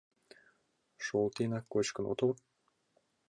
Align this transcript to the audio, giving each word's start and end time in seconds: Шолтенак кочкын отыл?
Шолтенак 1.05 1.65
кочкын 1.73 2.05
отыл? 2.11 2.31